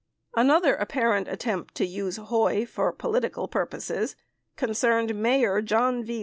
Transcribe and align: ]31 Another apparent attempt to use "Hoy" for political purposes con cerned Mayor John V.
]31 0.33 0.45
Another 0.47 0.75
apparent 0.77 1.27
attempt 1.27 1.75
to 1.75 1.85
use 1.85 2.17
"Hoy" 2.17 2.65
for 2.65 2.91
political 2.91 3.47
purposes 3.47 4.15
con 4.57 4.69
cerned 4.69 5.15
Mayor 5.15 5.61
John 5.61 6.03
V. 6.03 6.19